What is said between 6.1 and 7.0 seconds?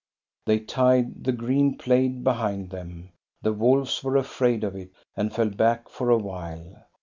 while.